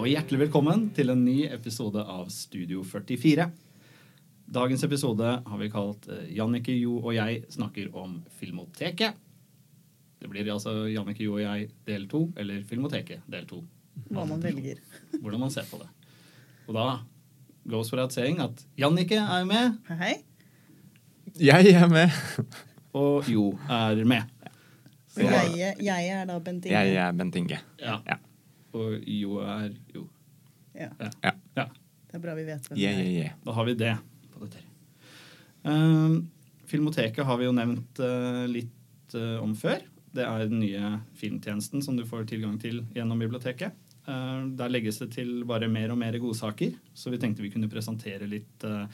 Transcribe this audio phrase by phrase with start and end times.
[0.00, 3.44] Og hjertelig velkommen til en ny episode av Studio 44.
[4.48, 9.18] Dagens episode har vi kalt eh, Jannicke, Jo og jeg snakker om Filmoteket.
[10.16, 13.58] Det blir altså Jannicke, Jo og jeg del to, eller Filmoteket del to.
[14.08, 14.80] Hva man velger.
[15.20, 15.90] Hvordan man ser på det.
[16.64, 16.86] Og da
[17.68, 20.14] goes without saying at Jannicke er med, hei.
[21.36, 22.16] Jeg er med.
[23.04, 24.32] og Jo er med.
[25.12, 26.72] Så, jeg, jeg er da Bent Inge.
[26.88, 27.60] Jeg er Bent Inge.
[27.84, 28.00] Ja.
[28.08, 28.20] Ja.
[28.76, 30.06] Og Jo er Jo.
[30.74, 31.10] Ja, Ja.
[31.24, 31.32] Ja.
[31.56, 31.66] ja.
[32.10, 33.10] det er bra vi vet hvem Yeah, det er.
[33.10, 33.38] yeah, yeah.
[33.44, 33.94] Da har vi det
[34.32, 34.62] på dette.
[35.62, 36.30] Um,
[36.70, 39.82] Filmoteket har vi jo nevnt uh, litt uh, om før.
[40.14, 43.74] Det er den nye filmtjenesten som du får tilgang til gjennom biblioteket.
[44.06, 47.70] Uh, der legges det til bare mer og mer godsaker, så vi tenkte vi kunne
[47.70, 48.86] presentere litt eh,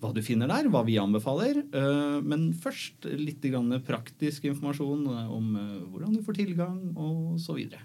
[0.00, 1.58] hva du finner der, hva vi anbefaler.
[1.64, 5.50] Eh, men først litt grann praktisk informasjon om
[5.90, 7.80] hvordan du får tilgang, og så videre.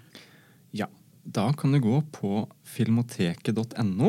[1.30, 4.08] Da kan du gå på filmoteket.no.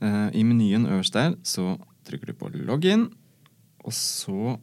[0.00, 1.74] Eh, I menyen øverst der så
[2.08, 3.10] trykker du på login,
[3.84, 4.56] og så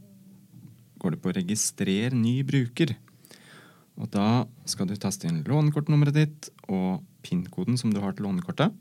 [0.98, 2.96] går du på registrer ny bruker.
[4.00, 8.74] Og da skal du taste inn lånekortnummeret ditt og PIN-koden som du har til lånekortet.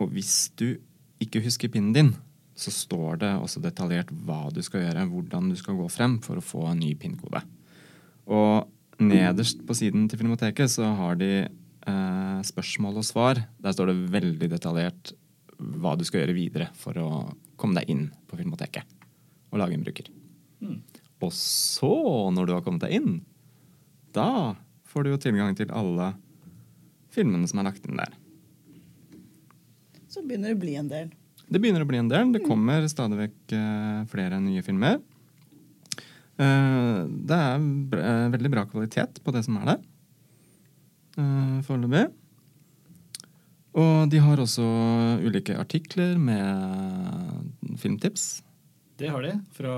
[0.00, 0.78] Og hvis du
[1.20, 2.12] ikke husker PIN-en din,
[2.56, 6.40] så står det også detaljert hva du skal gjøre, hvordan du skal gå frem for
[6.40, 7.42] å få en ny PIN-kode.
[8.32, 8.70] Og
[9.00, 13.42] nederst på siden til Filmoteket så har de eh, spørsmål og svar.
[13.62, 15.12] Der står det veldig detaljert
[15.60, 17.10] hva du skal gjøre videre for å
[17.60, 18.96] komme deg inn på Filmoteket
[19.50, 20.08] og lage en bruker.
[20.62, 20.80] Mm.
[21.20, 21.92] Og så,
[22.32, 23.20] når du har kommet deg inn,
[24.16, 24.56] da
[24.90, 26.12] får du jo tilgang til alle
[27.14, 28.14] filmene som er lagt inn der.
[30.10, 31.10] Så begynner det å bli en del.
[31.50, 32.32] Det begynner å bli en del.
[32.34, 35.00] Det kommer stadig vekk eh, flere nye filmer.
[36.40, 37.56] Eh, det er
[38.00, 39.80] eh, veldig bra kvalitet på det som er der
[41.20, 42.06] uh, foreløpig.
[43.80, 44.64] Og de har også
[45.22, 48.40] ulike artikler med filmtips.
[49.00, 49.74] Det har de, fra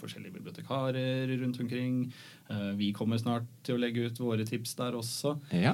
[0.00, 2.02] forskjellige bibliotekarer rundt omkring.
[2.50, 5.38] Eh, vi kommer snart til å legge ut våre tips der også.
[5.56, 5.72] Ja.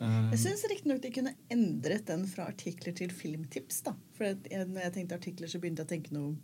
[0.00, 3.84] Eh, Jeg syns riktignok de kunne endret den fra artikler til filmtips.
[3.86, 3.94] da.
[4.16, 6.34] For jeg, når jeg tenkte artikler, så begynte jeg å tenke noe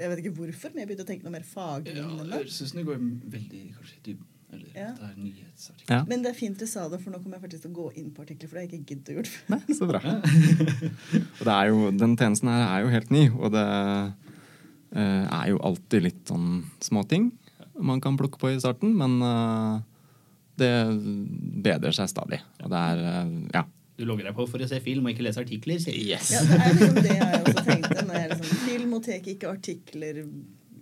[0.00, 1.96] Jeg vet ikke hvorfor, men jeg begynte å tenke noe mer faglig.
[1.98, 2.08] ja,
[2.40, 3.00] jeg syns det går
[3.36, 4.26] veldig kanskje i dybden.
[4.50, 4.86] Eller Ja.
[4.98, 5.90] det er nyhetsartikler.
[5.94, 6.04] ja.
[6.10, 7.84] Men det er fint du sa det, for nå kommer jeg faktisk til å gå
[8.00, 8.48] inn på artikler.
[8.48, 9.44] For det har jeg ikke giddet å gjøre før.
[9.54, 10.00] Nei, så bra.
[11.38, 13.66] og det er jo, den tjenesten her er jo helt ny, og det
[14.96, 17.30] uh, er jo alltid litt sånn småting
[17.80, 19.80] man kan plukke på i starten, men uh,
[20.60, 20.72] det
[21.64, 22.40] bedrer seg stadig.
[22.64, 23.64] Og det er uh, ja.
[24.00, 25.76] Du logger deg på for å se film og ikke lese artikler.
[25.82, 25.98] sier.
[26.00, 26.30] Yes.
[26.32, 28.04] Ja, det er liksom det jeg også tenkte.
[28.08, 30.20] Når jeg liksom, Filmotek, ikke artikler.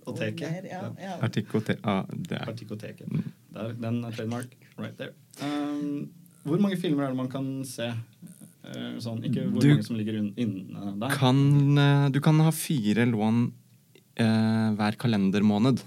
[0.07, 0.45] Og teket.
[0.47, 1.17] mer, Ja, ja.
[1.27, 1.75] Artikote...
[1.83, 2.05] Ah.
[2.47, 3.11] Artikoteket.
[3.53, 4.53] Der, den er trademark.
[4.79, 5.11] Right there.
[5.43, 6.07] Um,
[6.47, 7.89] hvor mange filmer er det man kan se?
[8.63, 11.15] Uh, sånn, ikke hvor Du mange som ligger inne der.
[11.19, 11.41] Kan,
[11.75, 13.41] uh, du kan ha fire lån
[14.23, 15.83] uh, hver kalendermåned.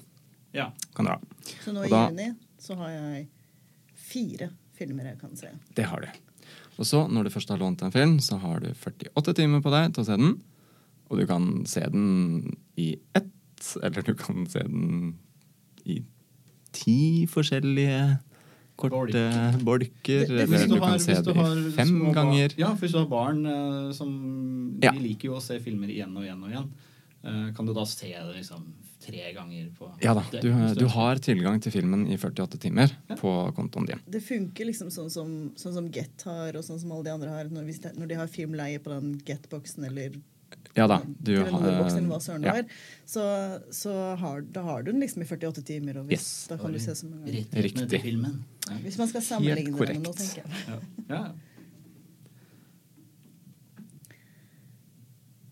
[0.53, 0.69] Ja.
[0.95, 1.19] Kan du ha.
[1.65, 2.29] Så nå Og i da- juni
[2.63, 3.25] så har jeg
[4.13, 5.49] fire filmer jeg kan se.
[5.75, 6.22] Det har du.
[6.83, 9.71] Og så, når du først har lånt en film, så har du 48 timer på
[9.71, 10.33] deg til å se den.
[11.13, 13.29] Og du kan se den i ett,
[13.87, 15.13] eller du kan se den
[15.87, 16.01] i
[16.75, 16.97] ti
[17.31, 18.19] forskjellige
[18.81, 19.23] korte
[19.63, 20.25] bolker.
[20.27, 22.55] Det- det- Eller du, du kan se det har i fem barn- ganger.
[22.59, 24.91] Ja, for hvis du har barn som som Ja.
[24.93, 26.71] Liker jo å se filmer igjen og igjen og igjen.
[27.25, 28.65] Eh, kan du da se det liksom
[29.03, 30.49] tre ganger på Ja da, du,
[30.79, 33.17] du har tilgang til filmen i 48 timer Ja.
[33.21, 34.03] på kontoen din.
[34.07, 37.31] Det funker liksom sånn som, sånn som Get har, og sånn som alle de andre
[37.35, 40.21] har, når, hvis det, når de har filmleie på den Get-boksen eller
[40.77, 42.55] Ja da, du Telenor-boksen, har ja.
[42.63, 42.67] er,
[43.09, 43.23] så,
[43.73, 46.47] så har, da har du den liksom i 48 timer, og hvis, Yes.
[46.49, 47.63] da kan du se så mange ganger.
[47.67, 48.03] Riktig.
[48.71, 48.77] Ja.
[48.85, 50.63] Hvis man skal sammenligne det med noe, tenker jeg.
[50.69, 50.79] Ja.
[51.09, 51.25] Ja.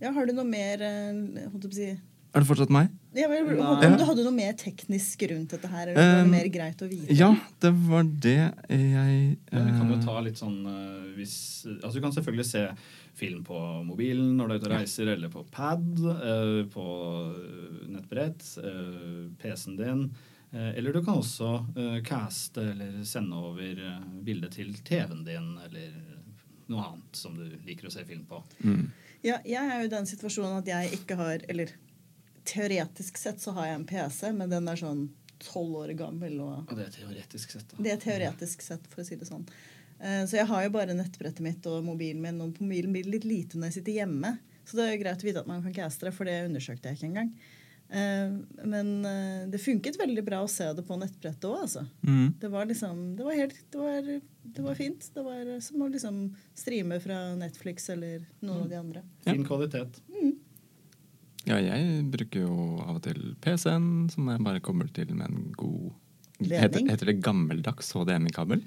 [0.00, 1.10] Ja, har du noe mer eh,
[1.52, 2.88] holdt jeg på å si Er det fortsatt meg?
[3.12, 6.48] Ja, men, Om du hadde noe mer teknisk rundt dette her, eller var det mer
[6.54, 7.14] greit å vite?
[7.16, 9.16] Ja, det var det jeg
[9.50, 11.36] Ja, Du kan jo eh, ta litt sånn eh, hvis,
[11.80, 12.64] altså Du kan selvfølgelig se
[13.18, 16.86] film på mobilen når du er ute og reiser, eller på pad, eh, på
[17.90, 20.06] nettbrett, eh, PC-en din.
[20.52, 21.50] eller du kan også
[22.02, 25.92] caste eller sende over uh, bildet til TV-en din, eller
[26.66, 28.42] noe annet som du liker å se film på.
[28.64, 28.90] mm.
[29.22, 31.74] Ja, jeg er jo i den situasjonen at jeg ikke har Eller
[32.44, 35.08] teoretisk sett så har jeg en PC, men den er sånn
[35.40, 36.38] tolv år gammel.
[36.44, 37.68] Og Og det er teoretisk sett.
[37.72, 37.82] da.
[37.82, 39.46] det er teoretisk sett, for å si det sånn.
[40.00, 43.24] Eh, Så jeg har jo bare nettbrettet mitt og mobilen min, og mobilen blir litt
[43.24, 44.38] lite når jeg sitter hjemme.
[44.64, 46.88] Så det er jo greit å vite at man kan caste det, for det undersøkte
[46.88, 47.32] jeg ikke engang.
[47.90, 48.30] Eh,
[48.70, 51.86] men eh, det funket veldig bra å se det på nettbrettet òg, altså.
[52.06, 52.34] Mm.
[52.38, 54.02] Det var liksom Det var helt Det var,
[54.44, 55.08] det var fint.
[55.14, 56.20] Det var som å liksom
[56.54, 59.02] streame fra Netflix eller noen av de andre.
[59.24, 59.98] Fin kvalitet.
[61.50, 62.54] Ja, jeg bruker jo
[62.86, 65.90] av og til PC-en, som jeg bare kommer til med en god
[66.40, 68.62] Heter, heter det gammeldags HDMI-kabel?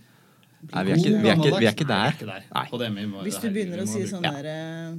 [0.69, 2.13] Nei, vi er, ikke, vi, er ikke, vi er ikke der.
[2.13, 2.43] vi er ikke der.
[2.53, 3.23] Nei.
[3.25, 4.31] Hvis du er- begynner å si sånn Ja.
[4.31, 4.95] der eh,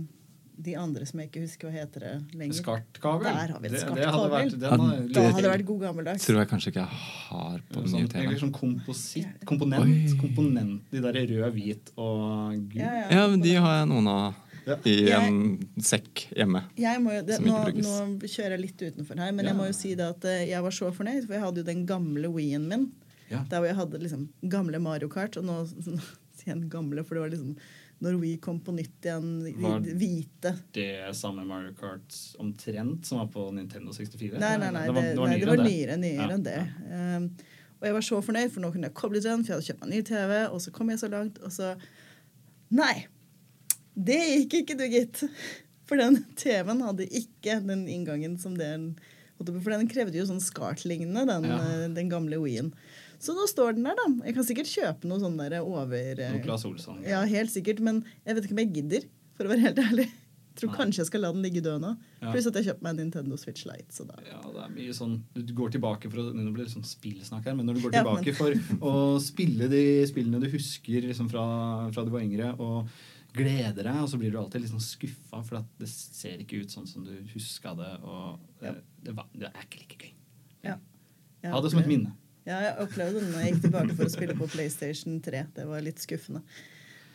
[0.57, 2.55] De andre som jeg ikke husker hva heter det lenger.
[2.55, 3.25] Skartkabel.
[3.25, 4.31] Der har vi et Det- det hadde skartkabel.
[4.31, 4.61] vært-
[5.15, 6.27] Da hadde det vært god gammeldags.
[6.27, 6.93] Tror jeg kanskje ikke jeg
[7.31, 8.39] har på den nye Sånn, TV-en.
[8.39, 10.15] sånn kompositt, komponent.
[10.21, 12.79] Komponent, De der rød, hvit og gul.
[12.81, 13.07] Ja, ja.
[13.11, 14.35] Ja, men de har jeg noen av
[14.67, 14.77] Ja.
[14.89, 16.65] i Jeg- en sekk hjemme.
[16.81, 17.87] Jeg må jo, det, Som nå, ikke brukes.
[17.87, 20.63] nå kjører jeg litt utenfor her, men jeg må jo si det at eh, jeg
[20.63, 22.93] var så fornøyd, for jeg hadde jo den gamle Wii-en min.
[23.31, 23.43] Ja.
[23.49, 25.59] Der hvor jeg hadde liksom gamle Mario Kart, og nå
[26.37, 27.57] sier jeg den gamle, for det var liksom
[28.05, 29.29] når Wii kom på nytt igjen,
[29.63, 30.51] Var- hvite.
[30.75, 34.39] Det samme Mario Kart omtrent som var på Nintendo 64?
[34.43, 36.59] Nei, nei, nei, det var, det, var nei, det var nyere, nyere Ja, enn det.
[36.91, 37.29] Um,
[37.81, 39.69] og jeg var så fornøyd, for nå kunne jeg koble til den, for jeg hadde
[39.71, 41.75] kjøpt meg ny TV, og så kom jeg så langt, og så
[42.75, 43.07] Nei!
[43.95, 45.23] Det gikk ikke, du, gitt.
[45.89, 48.95] For den TV-en hadde ikke den inngangen som den
[49.39, 51.59] For den krevde jo sånn Skart-lignende, den, Ja.
[51.59, 52.73] eh, den gamle Wii-en.
[53.21, 54.07] Så nå står den der, da.
[54.27, 57.03] Jeg kan sikkert kjøpe noe sånn der over eh, Olsson.
[57.05, 59.07] Ja, helt sikkert, men jeg vet ikke om jeg gidder,
[59.37, 60.07] for å være helt ærlig.
[60.55, 60.77] Jeg tror Nei.
[60.79, 61.89] kanskje jeg skal la den ligge død nå.
[62.23, 62.31] Ja.
[62.31, 64.05] Pluss at jeg kjøpte meg en Nintendo Switch Lite.
[64.29, 67.49] Ja, det er mye sånn Du går tilbake for å Nå blir det sånn spillsnakk
[67.49, 71.27] her, men når du går tilbake ja, for å spille de spillene du husker liksom
[71.33, 71.43] fra,
[71.91, 72.87] fra du var yngre, og
[73.35, 76.63] gleder deg, og så blir du alltid litt sånn skuffa, for at det ser ikke
[76.63, 78.75] ut sånn som du huska det, og det, Ja.
[79.07, 80.13] det, var, det er ikke like gøy.
[80.71, 80.77] Ja.
[81.51, 82.15] Ha det som et minne.
[82.45, 85.47] Ja, jeg opplevde det når jeg gikk tilbake for å spille på PlayStation 3.
[85.57, 86.43] Det var litt skuffende.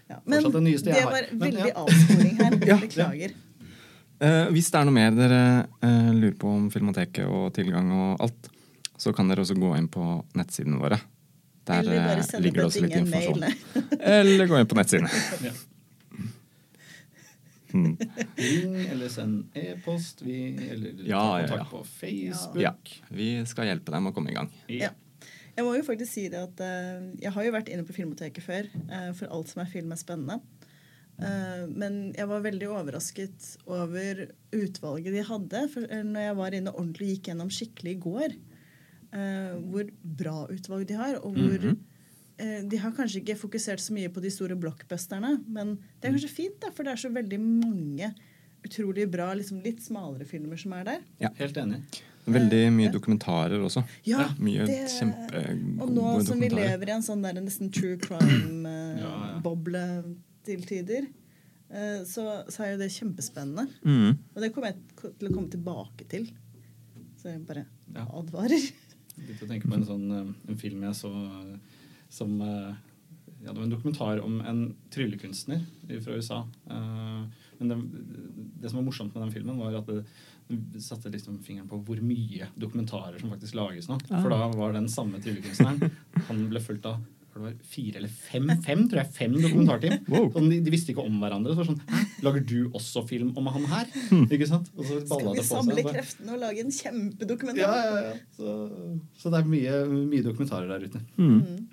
[0.10, 0.50] Ja, men det
[0.88, 1.76] det var Men, veldig ja.
[1.78, 2.58] avsporing her.
[2.72, 2.78] Ja.
[2.82, 3.36] Beklager.
[4.20, 5.42] Eh, hvis det er noe mer dere
[5.86, 8.50] uh, lurer på om Filmoteket og tilgang og alt,
[9.00, 10.04] så kan dere også gå inn på
[10.36, 10.98] nettsidene våre.
[11.70, 14.00] Der eh, ligger det også litt informasjon.
[14.02, 15.12] Eller gå inn på nettsidene.
[17.70, 17.94] Hmm.
[18.40, 21.68] Ring eller send e-post, eller ta Ja, ja, kontakt ja.
[21.72, 22.62] på Facebook.
[22.64, 22.74] Ja,
[23.14, 24.52] vi skal hjelpe dem å komme i gang.
[24.74, 24.94] Ja.
[25.58, 28.46] Jeg må jo faktisk si det at uh, jeg har jo vært inne på Filmoteket
[28.46, 30.40] før, uh, for alt som er film er spennende.
[31.20, 34.24] Uh, men jeg var veldig overrasket over
[34.56, 35.66] utvalget de hadde.
[35.74, 35.84] For
[36.14, 38.38] når jeg var inne og ordentlig gikk gjennom skikkelig i går,
[39.16, 39.90] eh, hvor
[40.22, 41.86] bra utvalg de har, og hvor mm eh,
[42.40, 46.30] De har kanskje ikke fokusert så mye på de store blockbusterne, men det er kanskje
[46.32, 48.14] fint, da, for det er så veldig mange
[48.66, 51.02] utrolig bra, liksom litt smalere filmer som er der.
[51.20, 51.82] Ja, Helt enig.
[52.30, 53.82] Veldig mye dokumentarer også.
[54.06, 57.96] Ja, Mye det- kjempegode Og nå som vi lever i en sånn der nesten true
[57.98, 58.28] Ja, ja.
[59.00, 59.84] crime-boble
[60.46, 61.08] til tider,
[61.72, 63.66] eh, så, så er jo det kjempespennende.
[63.84, 64.18] Mm.
[64.36, 66.30] Og det kommer jeg til å komme tilbake til.
[67.20, 67.66] Så jeg bare
[67.96, 68.06] Ja.
[68.06, 68.62] advarer.
[69.20, 71.58] Begynte å tenke på en sånn eh, en film jeg så eh,
[72.10, 72.72] som eh,
[73.44, 75.62] ja, Det var en dokumentar om en tryllekunstner
[76.04, 76.42] fra USA.
[76.70, 77.22] Eh,
[77.60, 77.78] Men det,
[78.64, 79.88] det som var morsomt med den filmen, var at
[80.50, 83.98] det satte liksom fingeren på hvor mye dokumentarer som faktisk lages nå.
[84.10, 84.22] Ah.
[84.24, 85.92] For da var den samme tryllekunstneren
[86.30, 87.02] Han ble fulgt av
[87.40, 90.00] det var fire eller fem, fem tror jeg, fem dokumentarteam.
[90.12, 90.26] Wow.
[90.34, 91.54] Sånn, de, de visste ikke om hverandre.
[91.54, 93.86] Så var det sånn, Hæ, Lager du også film om han her?
[94.26, 94.68] Ikke sant?
[94.76, 95.86] Og så Skal balla vi det på samle seg.
[95.86, 97.62] Så- kreftene og lage en kjempedokumentar?
[97.64, 98.16] ja, ja, ja.
[98.36, 98.58] Så,
[99.22, 99.78] så det er mye,
[100.10, 101.04] mye dokumentarer der ute.
[101.22, 101.70] Mm.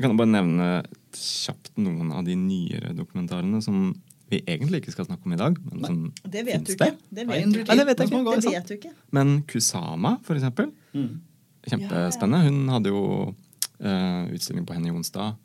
[0.00, 0.68] Jeg kan bare nevne
[1.12, 3.90] kjapt noen av de nyere dokumentarene som
[4.30, 5.58] vi egentlig ikke skal snakke om i dag.
[5.66, 6.86] Men som Det vet du ikke.
[6.86, 7.08] det.
[7.10, 7.46] Det vet.
[7.50, 8.16] Nei, det vet jeg ikke.
[8.16, 8.92] Det går det vet du ikke.
[9.18, 10.70] Men Kusama, for eksempel.
[10.94, 11.20] Mm.
[11.66, 12.40] Kjempespennende.
[12.46, 13.02] Hun hadde jo
[13.34, 15.36] uh, utstilling på Henny Jonstad.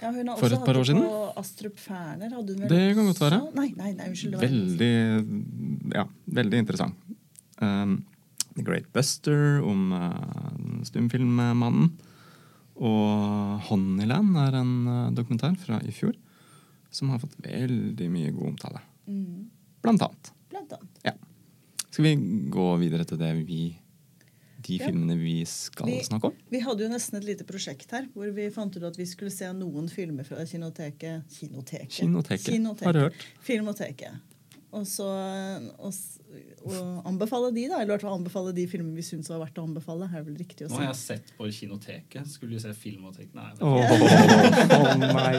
[0.00, 1.02] Ja, hun har For også et par år siden?
[1.04, 3.42] På Astrup Ferner hadde hun vel Det kan godt være.
[3.58, 4.32] Nei, nei, nei, unnskyld.
[4.32, 6.06] det var- Veldig ja,
[6.40, 6.94] veldig interessant.
[7.60, 8.04] Um,
[8.54, 11.90] The Great Buster om uh, stumfilmmannen.
[12.76, 16.16] Og Honeyland er en uh, dokumentar fra i fjor
[16.94, 18.80] som har fått veldig mye god omtale.
[19.10, 19.48] Mm,
[19.82, 20.30] Blant annet.
[20.50, 21.00] blant annet.
[21.04, 21.12] Ja.
[21.90, 22.12] Skal vi
[22.50, 23.62] gå videre til det vi
[24.64, 26.36] de filmene vi skal Vi- snakke om?
[26.50, 29.30] Vi hadde jo nesten et lite prosjekt her, hvor vi fant ut at vi skulle
[29.34, 31.90] se noen filmer fra Kinoteket Kinoteket.
[31.98, 32.80] Kinoteket.
[32.86, 33.26] Har du hørt?
[33.44, 34.14] Filmoteket.
[34.74, 35.06] Og så
[35.78, 35.92] og,
[36.66, 37.76] og anbefale de, da.
[37.78, 40.08] Eller i hvert fall anbefale de filmene vi syns var verdt å anbefale.
[40.10, 40.74] Er vel riktig å si.
[40.74, 42.26] Nå har jeg sett på Kinoteket.
[42.32, 43.34] Skulle du se Filmoteket?
[43.38, 43.66] Nei, Åh,
[44.74, 45.34] oh, nei!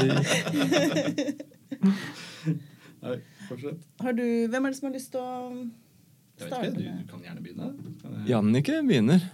[3.05, 3.17] Nei,
[3.49, 3.81] fortsett.
[4.01, 5.25] Har du, hvem er det som har lyst til å
[5.55, 7.67] Jeg vet starte ikke, du, du kan gjerne begynne.
[8.01, 9.27] Kan jeg- Jannicke begynner.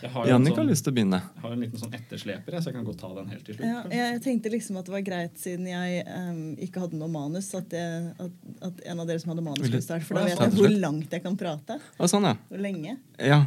[0.00, 1.18] Jeg har en har sånn, lyst til å begynne.
[1.20, 3.66] jeg har en liten sånn ettersleper, så jeg kan godt ta den helt til slutt.
[3.68, 7.50] Ja, jeg tenkte liksom at det var greit, siden jeg um, ikke hadde noe manus,
[7.58, 8.38] at, jeg, at,
[8.70, 10.06] at en av dere som hadde manus, skulle starte.
[10.08, 11.78] For da vet jeg hvor langt jeg kan prate.
[11.98, 12.36] Og sånn, ja.
[12.48, 12.96] Hvor lenge.
[13.18, 13.40] Ja.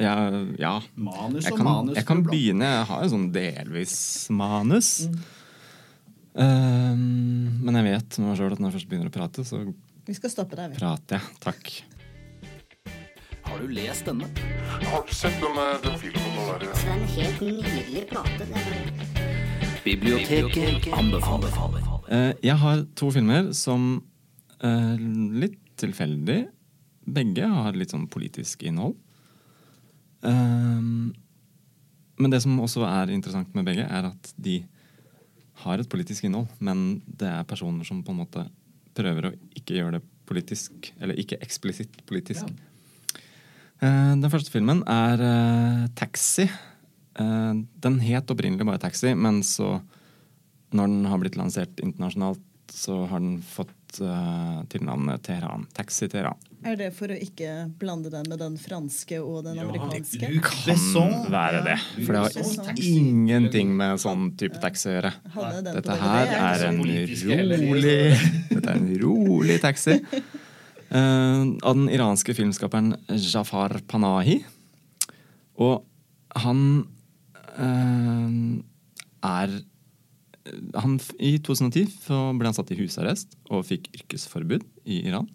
[0.00, 0.16] ja,
[0.58, 0.74] ja.
[0.96, 2.00] Manus Jeg og kan, manus.
[2.00, 2.72] jeg kan begynne.
[2.80, 3.94] Jeg har jo sånn delvis
[4.34, 4.90] manus.
[6.34, 9.62] Um, men jeg vet med meg sjøl at når jeg først begynner å prate, så
[10.06, 10.82] Vi skal stoppe deg, vi.
[10.82, 11.40] prater jeg.
[11.42, 11.72] Takk.
[13.50, 14.28] Har du lest denne?
[14.86, 18.46] Har du sett den, eh, den filmen der, Det er en helt nydelig plate.
[18.46, 21.50] Det Biblioteket anbefaler.
[22.08, 24.04] Eh, jeg har to filmer som
[24.62, 24.96] eh,
[25.42, 26.48] litt tilfeldig
[27.10, 28.94] Begge har litt sånn politisk innhold.
[30.20, 31.12] Um,
[32.20, 34.60] men det som også er interessant med begge, er at de
[35.64, 38.46] har et politisk innhold, men det er personer som på en måte
[38.94, 42.46] prøver å ikke gjøre det politisk, eller ikke eksplisitt politisk.
[42.46, 42.69] Eh,
[43.80, 46.44] den første filmen er eh, Taxi.
[46.46, 47.52] Eh,
[47.84, 49.78] den het opprinnelig bare Taxi, men så,
[50.76, 53.72] når den har blitt lansert internasjonalt, så har den fått
[54.70, 55.64] tilnavnet Teheran.
[55.74, 56.36] Taxi Teheran.
[56.62, 57.48] Er det for å ikke
[57.80, 60.28] blande den med den franske og den Ja, amerikanske?
[60.30, 61.16] Luc Kan Besson.
[61.32, 61.74] være det.
[62.04, 65.10] For det har ingenting med sånn type taxi å gjøre.
[65.72, 67.96] Dette her er en rolig
[68.52, 69.98] Dette er en rolig taxi.
[70.90, 74.40] Eh, av den iranske filmskaperen Jafar Panahi.
[75.60, 75.82] Og
[76.44, 76.62] han
[77.56, 78.38] eh,
[79.30, 79.60] er
[80.74, 85.28] han, I 2010 så ble han satt i husarrest og fikk yrkesforbud i Iran.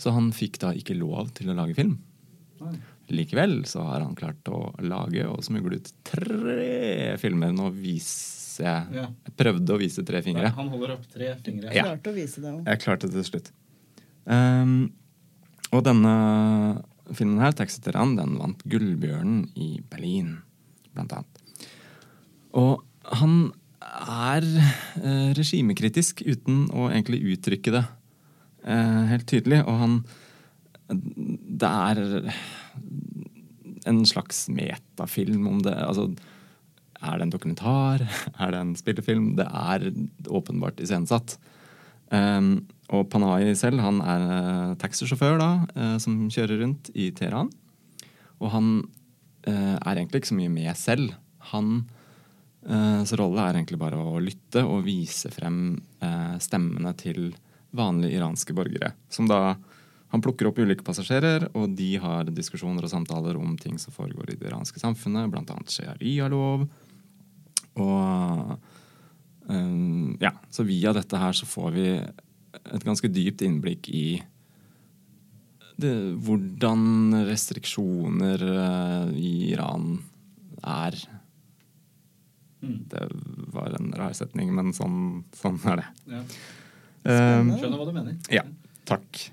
[0.00, 1.98] Så han fikk da ikke lov til å lage film.
[2.60, 2.74] Nei.
[3.12, 7.52] Likevel så har han klart å lage og smugle ut tre filmer.
[7.54, 9.04] Nå viser jeg Ja.
[9.28, 10.48] Jeg prøvde å vise tre fingre.
[10.56, 11.70] Han holder opp tre fingre.
[11.76, 11.84] Ja.
[11.84, 12.62] Klarte å vise det òg.
[12.66, 13.52] Jeg klarte det til slutt.
[14.26, 14.90] Ehm,
[15.72, 16.14] og denne
[17.14, 20.38] filmen her, 'Taxi Rand, den vant Gullbjørnen i Berlin,
[20.94, 21.42] blant annet.
[22.56, 22.82] Og
[23.20, 23.52] han
[23.86, 27.84] er eh, regimekritisk uten å egentlig uttrykke det
[28.64, 29.62] eh, helt tydelig.
[29.66, 29.98] Og han
[30.86, 32.32] Det er
[33.86, 35.74] en slags metafilm om det.
[35.74, 36.10] Altså,
[37.02, 38.02] er det en dokumentar?
[38.40, 39.34] Er det en spillefilm?
[39.36, 39.90] Det er
[40.30, 41.38] åpenbart iscenesatt.
[42.14, 47.50] Um, og Panahi selv han er uh, taxisjåfør da, eh, som kjører rundt i Teheran.
[48.38, 48.68] Og han
[49.48, 51.16] uh, er egentlig ikke så mye med selv.
[51.50, 55.76] Hans rolle er egentlig bare å lytte og vise frem
[56.42, 57.28] stemmene til
[57.76, 58.92] vanlige iranske borgere.
[59.08, 59.56] Som da
[60.14, 64.30] Han plukker opp ulike passasjerer, og de har diskusjoner og samtaler om ting som foregår
[64.30, 65.56] i det iranske samfunnet, bl.a.
[65.66, 66.62] sharia-lov.
[67.82, 68.52] Og
[69.46, 74.06] ja, så via dette her så får vi et ganske dypt innblikk i
[75.76, 75.92] det,
[76.24, 79.98] hvordan restriksjoner eh, i Iran
[80.64, 80.96] er.
[82.64, 82.78] Mm.
[82.90, 83.02] Det
[83.52, 85.88] var en rar setning, men sånn, sånn er det.
[86.14, 86.22] Ja.
[87.06, 88.16] Um, Skjønner hva du mener.
[88.32, 88.42] ja,
[88.88, 89.26] takk.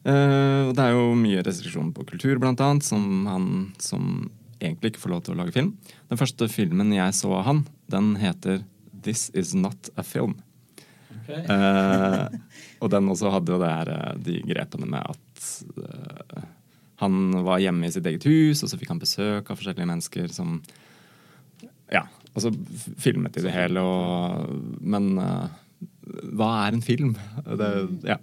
[0.00, 3.48] Eh, det er jo mye restriksjoner på kultur, blant annet, som han
[3.80, 4.26] som
[4.60, 5.74] egentlig ikke får lov til å lage film.
[6.10, 8.64] Den første filmen jeg så av han, den heter
[9.02, 10.38] This Is Not A Film.
[11.30, 11.42] Okay.
[11.46, 12.26] uh,
[12.82, 16.46] og den også hadde jo det her, eh, de grepene med at uh,
[17.02, 20.32] han var hjemme i sitt eget hus, og så fikk han besøk av forskjellige mennesker
[20.34, 20.60] som
[21.90, 22.04] Ja,
[22.34, 22.52] og så
[23.00, 25.48] filmet de det hele, og Men uh,
[26.36, 27.14] hva er en film?
[27.46, 27.70] Det,
[28.06, 28.18] ja.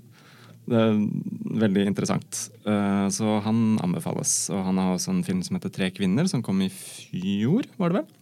[0.67, 0.97] Det er
[1.61, 2.39] veldig interessant.
[3.15, 4.33] Så han anbefales.
[4.51, 7.93] Og han har også en film som heter 'Tre kvinner', som kom i fjor, var
[7.93, 8.16] det vel?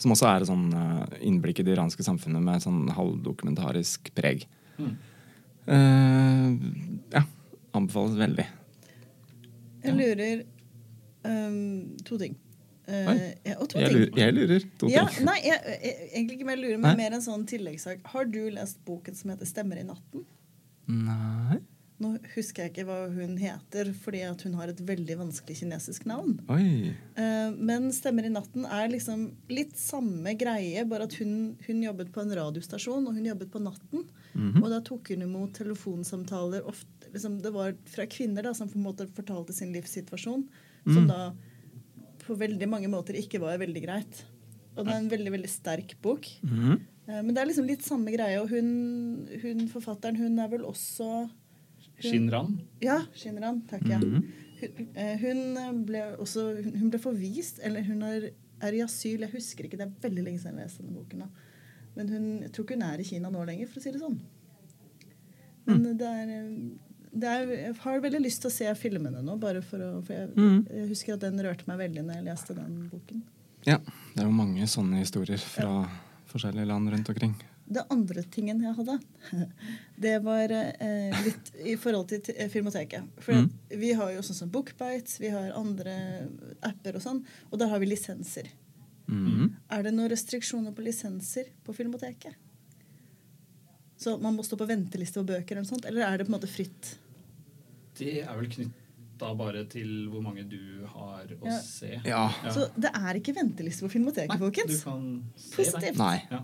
[0.00, 4.46] Som også er et sånn eh, innblikk i det iranske samfunnet med sånn halvdokumentarisk preg.
[4.80, 4.94] Mm.
[5.70, 6.54] Uh,
[7.12, 7.22] ja.
[7.76, 8.46] Anbefales veldig.
[9.84, 10.40] Jeg lurer
[11.28, 12.38] um, To ting.
[12.90, 13.12] Uh,
[13.46, 13.98] ja, og to Jeg ting.
[14.00, 15.28] lurer, jeg lurer to Ja, ting.
[15.28, 16.88] nei, jeg, jeg, egentlig ikke mer lurer, Nei.
[16.88, 18.00] men mer en sånn tilleggssak.
[18.10, 20.24] Har du lest boken som heter 'Stemmer i natten'?
[20.90, 21.60] Nei
[22.00, 26.06] Nå husker jeg ikke hva hun heter, fordi at hun har et veldig vanskelig kinesisk
[26.08, 26.38] navn.
[26.48, 26.94] Oi.
[27.20, 32.12] Eh, men 'Stemmer i natten' er liksom litt samme greie, bare at hun, hun jobbet
[32.14, 34.08] på en radiostasjon, og hun jobbet på natten.
[34.32, 34.62] Mhm.
[34.62, 38.76] Og da tok hun imot telefonsamtaler ofte, liksom, Det var fra kvinner da, som på
[38.76, 40.48] en måte fortalte sin livssituasjon,
[40.86, 41.08] som Mm.
[41.08, 41.32] da
[42.24, 44.24] på veldig mange måter ikke var veldig greit.
[44.76, 46.26] Og det er en veldig veldig sterk bok.
[46.42, 46.80] Mm -hmm.
[47.24, 48.40] men det er liksom litt samme greie.
[48.40, 51.28] Og hun, hun forfatteren, hun er vel også
[52.04, 52.58] Shinran.
[52.82, 53.62] Ja, Shinran.
[53.70, 53.98] Takk, ja.
[53.98, 54.22] Mm
[54.94, 58.30] eh, hun ble også hun, ble forvist, eller hun er,
[58.60, 59.24] er i asyl.
[59.24, 61.24] Jeg husker ikke, det er veldig lenge siden jeg leste denne boken.
[61.24, 61.48] da.
[61.96, 64.02] Men hun, jeg tror ikke hun er i Kina nå lenger, for å si det
[64.02, 64.20] sånn.
[65.70, 66.30] Men det er
[67.10, 70.14] det er, jeg har veldig lyst til å se filmene nå, bare for å For
[70.14, 70.60] jeg, Mm.
[70.70, 73.22] jeg husker at den rørte meg veldig når jeg leste den boken.
[73.66, 75.88] Ja, det er jo mange sånne historier fra
[76.30, 77.34] forskjellige land rundt omkring.
[77.70, 78.96] Det andre tingen jeg hadde,
[80.04, 83.04] det var eh, litt i forhold til Filmoteket.
[83.22, 83.50] For Mm.
[83.78, 85.94] vi har jo sånn som Bookbites, vi har andre
[86.66, 87.20] apper og sånn,
[87.52, 88.48] og der har vi lisenser.
[89.06, 89.54] Mm.
[89.70, 92.34] Er det noen restriksjoner på lisenser på Filmoteket?
[94.00, 96.32] Så man må stå på venteliste på bøker, eller noe sånt, eller er det på
[96.32, 96.94] en måte fritt?
[98.00, 101.58] Det er vel knytta bare til hvor mange du har å Ja.
[101.60, 102.00] se.
[102.04, 102.22] Ja.
[102.44, 102.50] Ja.
[102.54, 104.68] Så det er ikke venteliste på Filmoteket, Nei, du kan
[105.36, 105.98] se Positivt.
[105.98, 106.40] Nei, Nei.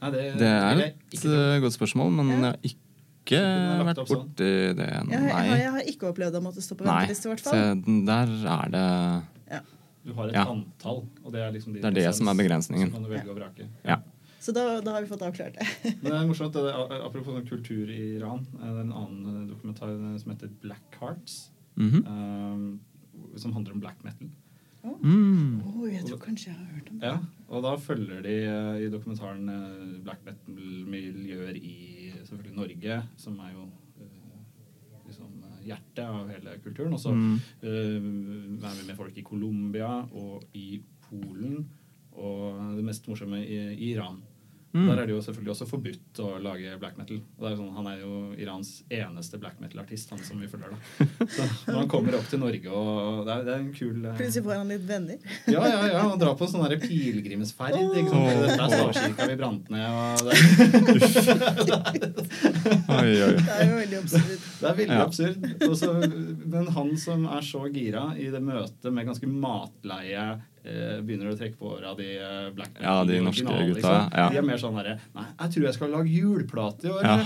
[0.00, 0.08] Ja.
[0.10, 2.34] Nei, det, Det er et ikke eh, godt spørsmål, men Ja.
[2.34, 3.40] jeg har ikke
[3.88, 4.20] vært opp sånn.
[4.28, 4.86] borti det.
[4.88, 7.50] Jeg, jeg, har- jeg har ikke opplevd å måtte stå på venteliste, i hvert Så
[7.50, 8.04] fall.
[8.06, 8.28] der
[8.58, 9.62] er det
[10.06, 10.44] Du har et Ja.
[10.48, 12.90] antall, og det er liksom din Det er det som er begrensningen.
[12.90, 13.66] Som kan du velge vrake.
[13.84, 13.96] Ja.
[14.40, 15.66] Så da, da har vi fått avklart det.
[16.00, 18.92] Men det er morsomt, det, er- apropos sånn kultur i Iran, eh, det er en
[18.92, 19.90] annen dokumentar
[20.22, 22.06] som heter Black Hearts, Mm -hmm.
[22.08, 22.80] um,
[23.36, 24.28] som handler om black metal.
[24.84, 25.62] Mm.
[25.66, 27.10] Å, jeg tror kanskje jeg har hørt om det.
[27.10, 27.18] Ja,
[27.48, 33.52] og da følger de eh, i dokumentaren eh, black metal-miljøer i selvfølgelig Norge, som er
[33.56, 33.66] jo
[34.02, 34.38] eh,
[35.08, 35.34] liksom
[35.66, 36.94] hjertet av hele kulturen.
[36.94, 37.34] Og så Mm.
[37.62, 41.68] uh, er vi med folk i Colombia og i Polen,
[42.12, 44.22] og det mest morsomme i, i Iran.
[44.78, 44.86] Mm.
[44.92, 47.18] Der er det jo selvfølgelig også forbudt å lage black metal.
[47.38, 50.70] Og det er sånn, han er jo Irans eneste black metal-artist, han som vi følger
[50.70, 50.78] da.
[51.34, 51.42] Så
[51.72, 54.44] når han kommer opp til Norge og Det er, det er en kul eh, Plutselig
[54.46, 55.18] får han litt venner.
[55.50, 56.02] ja, ja, ja.
[56.12, 57.74] Og dra på en sånn pilegrimsferd.
[57.98, 58.28] Ikke sant?
[58.44, 59.86] Dette er stavkirka vi brant ned.
[59.88, 60.34] Og det,
[62.88, 63.32] Oi, oi.
[63.38, 64.38] Det er jo veldig absurd.
[64.60, 65.02] det er veldig Ja.
[65.04, 65.36] absurd.
[65.68, 65.88] Også,
[66.54, 70.24] men han som er så gira i det møtet med ganske matleie
[71.06, 74.26] begynner å trekke på åra de eh, black Ja, de norske original, gutta, ja.
[74.32, 77.02] De er mer sånn herre Nei, jeg tror jeg skal lage juleplate i år.
[77.06, 77.16] Ja.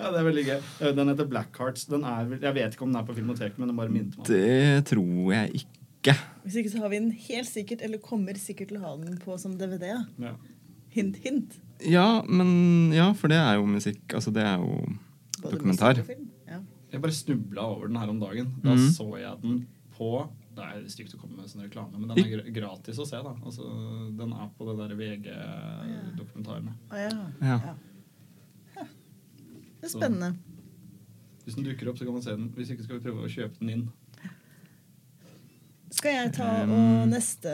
[0.00, 0.60] ja, det er veldig gøy.
[0.60, 1.82] Eh, Den heter Black Hearts.
[1.90, 4.30] Den er, jeg vet ikke om den er på Filmoteket, men den bare minte meg
[4.30, 4.84] det.
[4.90, 6.14] Tror jeg ikke.
[6.44, 9.18] Hvis ikke så har vi den helt sikkert, eller kommer sikkert til å ha den
[9.20, 9.86] på som DVD.
[10.22, 10.34] ja.
[10.90, 11.52] Hint, hint.
[11.86, 14.02] Ja, men Ja, for det er jo musikk.
[14.14, 14.80] Altså, det er jo
[15.40, 16.00] Både dokumentar.
[16.48, 16.58] Ja.
[16.90, 18.48] Jeg bare snubla over den her om dagen.
[18.64, 18.88] Da mm.
[18.96, 22.50] så jeg den på Det er stygt å komme med sånn reklame, men den er
[22.54, 23.20] gratis å se.
[23.22, 23.66] da altså,
[24.18, 26.74] Den er på det der VG-dokumentarene.
[26.90, 27.12] Å, ja.
[27.44, 27.76] Ja.
[29.80, 30.34] Det er spennende.
[31.44, 32.50] Hvis den dukker opp, så kan man se den.
[32.56, 33.86] Hvis ikke skal vi prøve å kjøpe den inn.
[35.90, 37.52] Skal jeg ta og Um, neste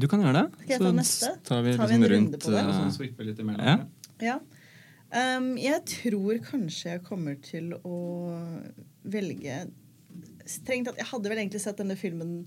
[0.00, 0.60] Du kan gjøre det.
[0.62, 1.32] Skal jeg ta neste?
[1.44, 2.62] tar vi, Tar vi en en runde på det?
[2.62, 3.66] Og eh, sånn svippe litt imellom.
[3.66, 3.76] Ja.
[4.24, 4.38] Ja.
[5.16, 7.98] Um, jeg tror kanskje jeg kommer til å
[9.06, 9.58] velge
[10.46, 12.38] Strengt tatt, Jeg hadde vel egentlig sett denne filmen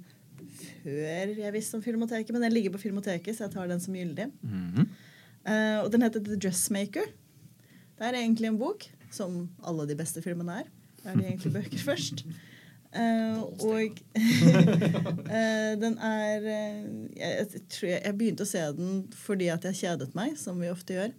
[0.84, 3.96] før jeg visste om Filmoteket, men den ligger på Filmoteket, så jeg tar den som
[3.96, 4.30] gyldig.
[4.42, 4.86] Mm -hmm.
[5.50, 7.08] uh, og den heter The Dressmaker.
[7.98, 10.64] Det er egentlig en bok, som alle de beste filmene er.
[11.04, 12.26] Det er de egentlig bøker først.
[12.96, 16.86] Uh, og uh, den er jeg,
[17.18, 20.72] jeg, tror jeg, jeg begynte å se den fordi at jeg kjedet meg, som vi
[20.72, 21.12] ofte gjør.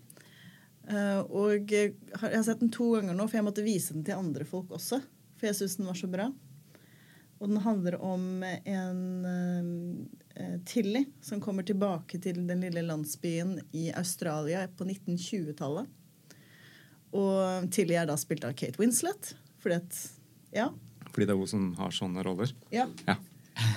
[0.91, 3.95] Uh, og jeg har, jeg har sett den to ganger nå, for jeg måtte vise
[3.95, 4.99] den til andre folk også.
[5.39, 6.31] For jeg syns den var så bra.
[7.41, 13.89] Og den handler om en uh, Tilly som kommer tilbake til den lille landsbyen i
[13.97, 15.89] Australia på 1920-tallet.
[17.17, 19.33] Og Tilly er da spilt av Kate Winslet.
[19.61, 20.01] Fordi at
[20.53, 20.69] Ja.
[21.11, 22.53] Fordi det er hun som har sånne roller.
[22.71, 22.87] ja.
[23.07, 23.17] Ja.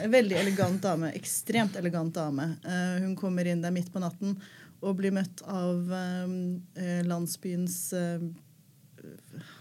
[0.08, 1.10] Veldig elegant dame.
[1.18, 2.54] Ekstremt elegant dame.
[2.64, 4.38] Uh, hun kommer inn der midt på natten
[4.84, 8.26] og blir møtt av eh, landsbyens eh,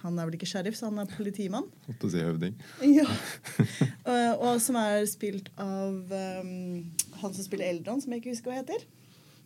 [0.02, 1.68] Han er vel ikke sheriff, så han er politimann.
[1.86, 2.56] Holdt på å si høvding.
[2.98, 3.04] Ja.
[4.04, 6.82] Og, og som er spilt av um,
[7.22, 8.82] han som spiller Eldron, som jeg ikke husker hva heter.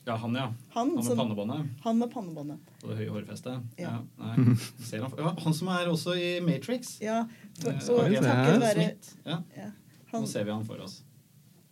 [0.06, 0.46] Ja, han, ja.
[0.76, 2.58] Han Han med som- pannebåndet Han med pannebåndet.
[2.84, 3.64] og det høye hårfestet.
[3.82, 3.96] Ja.
[4.20, 4.56] Ja, han,
[4.92, 6.96] ja, han som er også i Matrix.
[7.02, 7.24] Ja,
[7.60, 9.14] for, Eh, og det takket være Smith.
[9.26, 9.70] Ja, ja,
[10.14, 11.00] nå ser vi han for oss.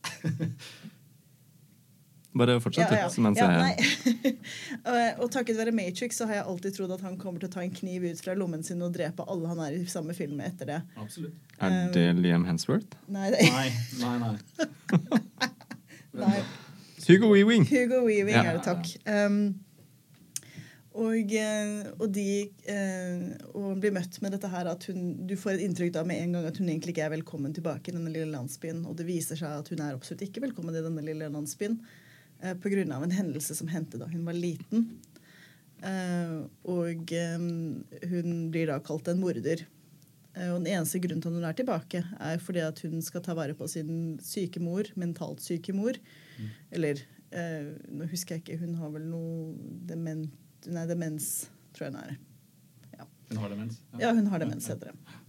[2.35, 3.23] Bare fortsett, Ja, ja.
[3.23, 7.43] Mens Ja, jeg og, takket være Matrix så har jeg alltid trodd at han kommer
[7.43, 9.85] til å ta en kniv ut fra lommen sin og drepe alle han er i
[9.91, 10.81] samme film med etter det.
[10.99, 11.37] Absolutt.
[11.63, 12.99] Er det Liam Hensworth?
[13.07, 13.69] Nei, det, Nei,
[14.03, 14.35] nei, nei.
[16.25, 16.41] nei.
[17.07, 17.69] Hugo Weaving!
[17.71, 18.49] Hugo Weaving Ja.
[18.51, 18.91] er det, takk.
[19.07, 19.39] Um,
[20.95, 22.29] og, eh, og de
[22.71, 23.23] eh,
[23.59, 26.37] og blir møtt med dette her at hun, du får et inntrykk da med en
[26.37, 28.85] gang at hun egentlig ikke er velkommen tilbake i denne lille landsbyen.
[28.87, 31.81] Og det viser seg at hun er absolutt ikke velkommen i denne lille landsbyen
[32.45, 32.85] eh, pga.
[32.85, 34.89] en hendelse som hendte da hun var liten.
[35.85, 36.35] Eh,
[36.71, 37.39] og eh,
[38.11, 39.65] hun blir da kalt en morder.
[40.35, 43.25] Eh, og den eneste grunnen til at hun er tilbake, er fordi at hun skal
[43.25, 45.99] ta vare på sin syke mor, mentalt syke mor.
[46.75, 49.53] Eller eh, nå husker jeg ikke, hun har vel noe
[49.89, 50.31] dement,
[50.67, 52.17] nei, demens, tror jeg hun er.
[53.25, 53.79] Hun har demens.
[53.99, 55.21] Ja, hun har demens, heter det.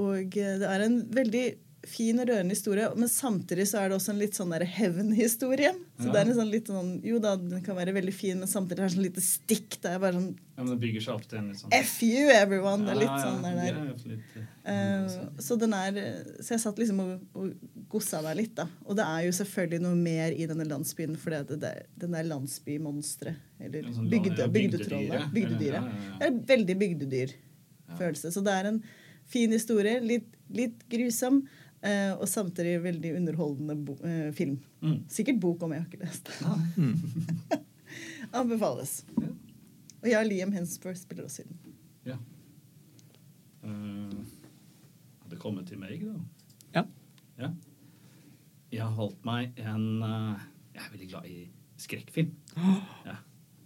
[0.00, 1.42] Og det er en veldig
[1.86, 5.72] fin og rørende historie, men samtidig så er det også en litt sånn der hevnhistorie.
[6.00, 6.12] Så Ja.
[6.12, 8.78] det er en sånn litt sånn Jo da, den kan være veldig fin, men samtidig
[8.80, 9.76] er det sånn lite stikk.
[9.82, 12.02] Det er bare sånn Ja, men det bygger seg opp til en litt sånn F
[12.02, 12.84] you, everyone!
[12.84, 13.58] Det er litt Ja, ja, sånn der.
[13.58, 13.74] er
[14.08, 15.92] litt, uh, så den er
[16.40, 17.54] Så jeg satt liksom og, og
[17.90, 18.66] gossa meg litt, da.
[18.86, 22.24] Og det er jo selvfølgelig noe mer i denne landsbyen, for det, det, den der
[22.24, 23.36] landsbymonsteret.
[23.60, 25.32] Eller Ja, sånn bygde, ja, bygdetrollet.
[25.32, 25.82] bygdedyret.
[25.82, 26.18] Ja, ja, ja.
[26.18, 28.32] Det er en veldig bygdedyrfølelse.
[28.34, 28.82] Så det er en
[29.26, 30.00] fin historie.
[30.00, 31.44] Litt, litt grusom.
[31.84, 34.58] Eh, og samtidig veldig underholdende bo, eh, film.
[34.80, 34.98] Mm.
[35.12, 37.60] Sikkert bok om jeg har ikke lest det.
[38.40, 39.02] Anbefales.
[39.20, 39.30] Ja.
[40.04, 41.76] Og ja, Liam Hensper spiller også i den.
[42.04, 42.16] Ja.
[43.64, 44.24] Uh,
[45.30, 46.18] det kommet til meg, da.
[46.74, 46.82] Ja.
[47.40, 47.52] Ja.
[48.74, 50.42] Jeg har holdt meg en uh,
[50.74, 51.38] Jeg er veldig glad i
[51.80, 52.34] skrekkfilm.
[53.08, 53.20] Ja.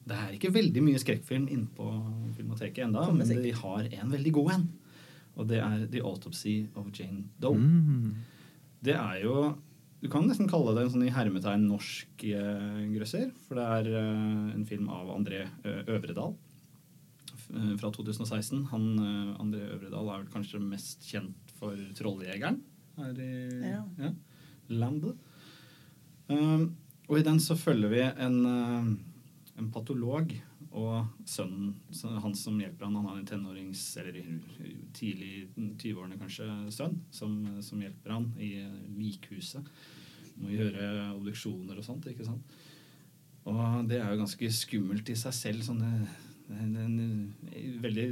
[0.09, 1.87] Det er ikke veldig mye skrekkfilm inne på
[2.33, 4.62] Filmoteket ennå, men vi de har en veldig god en.
[5.38, 7.55] Og det er The Autopsy of Jane Doe.
[7.57, 8.14] Mm.
[8.83, 9.57] Det er jo
[10.01, 13.33] Du kan nesten kalle det en sånn i hermetegn norsk eh, grøsser.
[13.48, 16.37] For det er eh, en film av André eh, Øvredal
[17.35, 18.61] f- eh, fra 2016.
[18.70, 22.61] Han, eh, André Øvredal er vel kanskje mest kjent for 'Trolljegeren'
[22.96, 24.12] her i Ja.
[24.70, 25.16] landet.
[26.29, 26.77] Um,
[27.09, 30.31] og i den så følger vi en, eh, en patolog
[30.76, 31.72] og sønnen
[32.22, 32.98] han som hjelper han.
[33.00, 34.18] Han har en tenårings, eller
[34.96, 39.70] tidlig 20-årene kanskje, sønn som, som hjelper han i eh, likhuset.
[40.38, 42.59] Må gjøre obduksjoner og sånt, ikke sant.
[43.48, 45.64] Og det er jo ganske skummelt i seg selv.
[45.64, 46.12] Sånn, det,
[46.50, 47.00] det, det er en
[47.48, 48.09] eh, veldig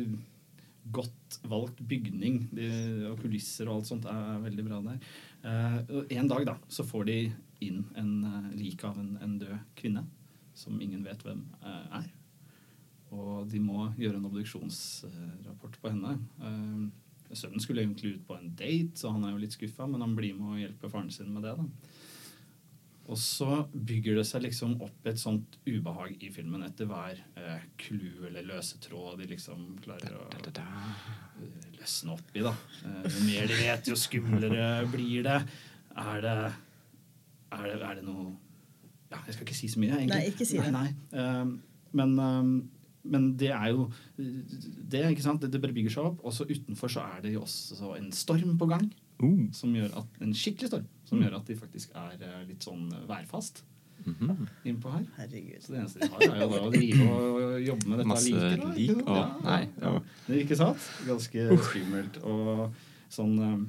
[0.95, 2.69] godt valgt bygning de,
[3.11, 5.01] og kulisser og alt sånt er veldig bra der.
[5.47, 7.19] Eh, og en dag da, så får de
[7.65, 10.03] inn en uh, lik av en, en død kvinne
[10.57, 12.09] som ingen vet hvem eh, er.
[13.15, 16.17] Og de må gjøre en obduksjonsrapport på henne.
[16.43, 20.03] Eh, sønnen skulle egentlig ut på en date, så han er jo litt skuffa, men
[20.03, 21.55] han blir med og hjelper faren sin med det.
[21.59, 21.95] da.
[23.07, 27.67] Og så bygger det seg liksom opp et sånt ubehag i filmen etter hver eh,
[28.27, 32.43] eller løse tråd de liksom klarer å eh, løsne opp i.
[32.43, 32.55] da.
[32.83, 35.39] Eh, jo mer de vet, jo skumlere blir det.
[35.97, 36.35] Er det,
[37.55, 38.35] er det, er det noe
[39.07, 40.17] Ja, jeg skal ikke si så mye, egentlig.
[40.17, 40.73] Nei, ikke si det.
[40.75, 41.23] Nei, nei.
[41.23, 41.53] Um,
[41.95, 42.51] men, eh,
[43.11, 43.89] men det er jo
[44.19, 45.41] det, ikke sant?
[45.43, 46.21] Det, det bare bygger seg opp.
[46.27, 48.89] Og så utenfor så er det jo også en storm på gang.
[49.23, 49.47] Uh.
[49.57, 52.89] Som gjør at, en skikkelig storm som gjør at de faktisk er eh, litt sånn
[53.09, 53.63] værfast
[54.07, 54.47] Mhm.
[54.69, 55.07] innpå her.
[55.17, 55.63] Herregud.
[55.65, 58.29] Så det eneste de har, er jo da å drive og, jobbe med dette Masse
[58.31, 58.61] liket.
[58.61, 59.93] da, lik og- ja, nei, ja.
[59.95, 60.03] ja.
[60.29, 60.79] Det ikke sant?
[61.09, 62.19] Ganske skummelt.
[62.23, 62.75] Og
[63.11, 63.65] sånn eh,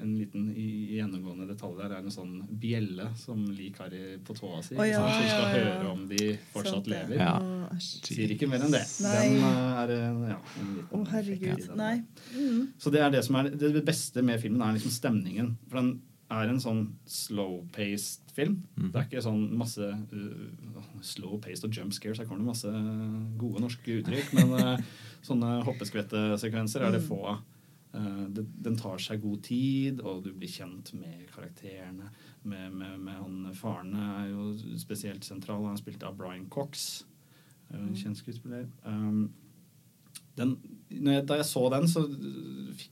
[0.00, 3.94] En liten gjennomgående detalj der er en sånn bjelle som lik har
[4.26, 4.76] på tåa si.
[4.76, 5.00] Oh, ja.
[5.00, 5.54] Som skal ja, ja.
[5.56, 7.20] høre om de fortsatt Sant lever.
[7.20, 7.34] Ja.
[7.80, 8.84] Sier ikke mer enn det.
[9.04, 9.16] Nei.
[9.16, 11.66] Den eh, er en, ja, en liten oh, herregud.
[11.78, 11.96] Nei.
[12.34, 12.62] Mm.
[12.80, 15.54] Så det er det som er det beste med filmen, er liksom stemningen.
[15.68, 15.92] For den
[16.30, 18.60] er en sånn slow-paced film.
[18.78, 18.90] Mm.
[18.92, 22.20] Det er ikke sånn masse uh, slow-paced og jump scares.
[22.22, 22.74] Her kommer det masse
[23.40, 24.34] gode norske uttrykk.
[24.38, 24.90] Men uh,
[25.26, 27.42] sånne hoppeskvettesekvenser er det få av.
[27.90, 32.10] Det, den tar seg god tid, og du blir kjent med karakterene.
[32.42, 35.64] Med, med, med han Faren er jo spesielt sentral.
[35.66, 37.04] Han er spilt av Brian Cox.
[37.72, 38.68] uh, En kjent skuespiller.
[38.86, 39.30] Um,
[40.38, 40.54] den,
[40.94, 42.04] jeg, da jeg så den, så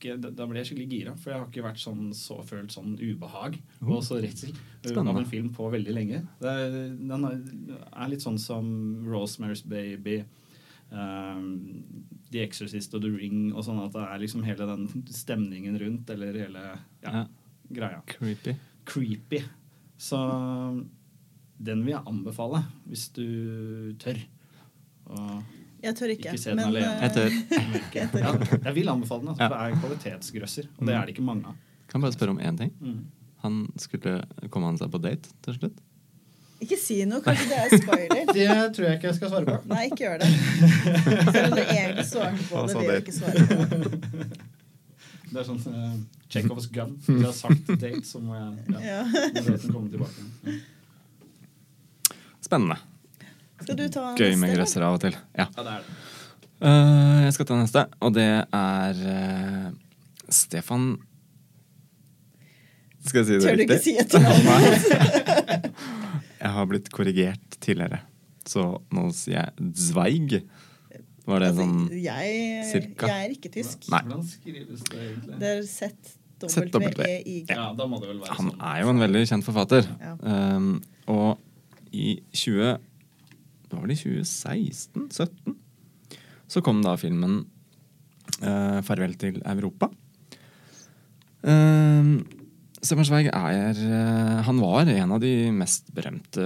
[0.03, 1.15] jeg, da- ble jeg skikkelig gira.
[1.17, 4.53] For jeg har ikke vært sånn, så, følt sånn ubehag og så redsel
[4.99, 6.25] av en film på veldig lenge.
[6.43, 6.57] Det,
[6.99, 7.39] den er,
[7.89, 8.67] er litt sånn som
[9.07, 10.25] Rosemary's Baby,
[10.91, 13.81] The Exorcist og The Ring og sånn.
[13.85, 16.65] At det er liksom hele den stemningen rundt, eller hele
[17.05, 17.27] ja, Ja.
[17.73, 18.01] greia.
[18.07, 18.55] Creepy.
[18.89, 19.43] Creepy.
[19.99, 20.19] Så
[21.59, 24.19] den vil jeg anbefale, hvis du tør.
[25.11, 25.43] Og
[25.83, 26.33] Jeg tør ikke.
[26.33, 26.87] Ikke se den men, alene.
[26.87, 27.31] eh, Jeg tør.
[27.95, 29.49] jeg tør ja, jeg vil anbefale den, altså, Ja.
[29.49, 30.69] det er kvalitetsgrøsser.
[30.79, 31.55] Og det er det ikke mange av.
[31.89, 32.73] Kan bare spørre om én ting.
[32.81, 33.05] Mm.
[33.45, 35.79] Han skulle Kom han seg på date til slutt?
[36.59, 38.31] Ikke si noe, kanskje det er spoiler.
[38.39, 39.59] Det tror jeg ikke jeg skal svare på.
[39.71, 40.31] Nei, ikke gjør det.
[41.29, 43.57] Selv om du egentlig svarte på det, vil jeg ikke svare på.
[45.29, 45.95] Det er sånn uh,
[46.33, 46.97] Chekhovs gun.
[47.07, 49.01] Hvis jeg har sagt date, så må jeg ja, Ja.
[49.07, 50.27] må daten komme tilbake.
[50.49, 50.59] Ja.
[52.49, 52.79] Spennende.
[53.63, 55.19] Skal du ta Gøy neste, med gresser av og til.
[55.39, 55.47] Ja.
[55.47, 55.99] ja, det er det.
[56.59, 59.69] Uh, jeg skal ta neste, og det er uh,
[60.27, 60.89] Stefan
[63.07, 65.68] Skal jeg si det Tør du ikke si etternavnet?
[66.39, 68.01] Jeg har blitt korrigert tidligere,
[68.47, 70.39] så nå sier jeg Zweig.
[71.29, 73.09] Var det sånn Altså, jeg, cirka?
[73.11, 73.89] jeg er ikke tysk.
[73.93, 74.01] Nei.
[74.07, 75.39] Hvordan skrives det egentlig?
[75.43, 77.51] Det er Z-W-E-I-G.
[77.53, 78.63] Ja, da må det vel være Han sånn.
[78.71, 79.89] er jo en veldig kjent forfatter.
[80.01, 80.15] Ja.
[80.23, 80.71] Um,
[81.11, 81.39] og
[81.93, 82.79] i 20
[83.69, 85.09] Det var vel i 2016?
[85.13, 85.57] 17?
[86.49, 87.43] så kom da filmen
[88.41, 89.91] uh, 'Farvel til Europa'.
[91.45, 92.25] Uh,
[92.85, 96.45] Stefan er eh, Han var en av de mest berømte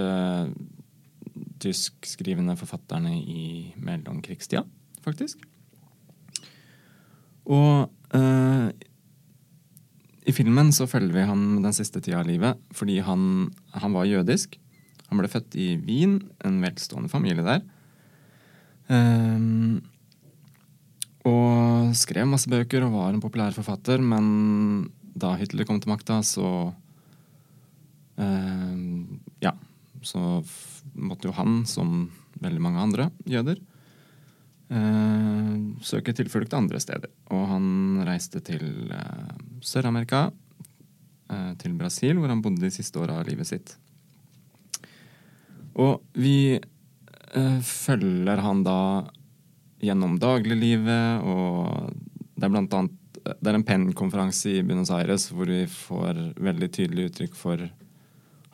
[1.63, 4.63] tyskskrivende forfatterne i mellomkrigstida,
[5.05, 5.45] faktisk.
[7.47, 8.67] Og eh,
[10.23, 14.09] i filmen så følger vi ham den siste tida av livet fordi han, han var
[14.09, 14.57] jødisk.
[15.09, 17.63] Han ble født i Wien, en velstående familie der.
[18.91, 19.83] Ehm,
[21.27, 26.21] og skrev masse bøker og var en populær forfatter, men da Hitler kom til makta,
[26.25, 26.73] så
[28.17, 28.79] eh,
[29.43, 29.53] Ja,
[30.01, 30.43] så
[30.93, 32.09] måtte jo han, som
[32.43, 33.59] veldig mange andre jøder,
[34.73, 35.53] eh,
[35.85, 37.11] søke tilflukt andre steder.
[37.31, 37.67] Og han
[38.07, 40.25] reiste til eh, Sør-Amerika,
[41.29, 43.75] eh, til Brasil, hvor han bodde de siste åra av livet sitt.
[45.73, 48.79] Og vi eh, følger han da
[49.83, 51.95] gjennom dagliglivet, og
[52.37, 56.69] det er blant annet det er en PEN-konferanse i Buenos Aires hvor vi får veldig
[56.75, 57.63] tydelig uttrykk for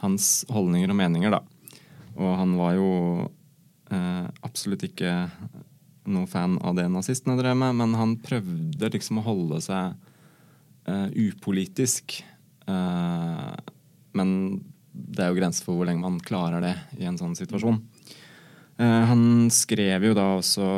[0.03, 1.41] hans holdninger og meninger, da.
[2.19, 2.91] Og han var jo
[3.91, 5.13] eh, absolutt ikke
[6.09, 9.97] noen fan av det nazistene drev med, men han prøvde liksom å holde seg
[10.89, 12.19] eh, upolitisk.
[12.69, 13.51] Eh,
[14.17, 14.33] men
[14.93, 17.81] det er jo grenser for hvor lenge man klarer det i en sånn situasjon.
[18.79, 20.69] Eh, han skrev jo da også